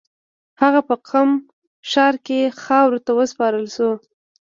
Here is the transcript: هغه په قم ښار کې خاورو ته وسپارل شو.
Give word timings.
هغه 0.61 0.81
په 0.87 0.95
قم 1.09 1.29
ښار 1.91 2.15
کې 2.25 2.39
خاورو 2.63 2.99
ته 3.05 3.11
وسپارل 3.19 3.65
شو. 3.75 3.91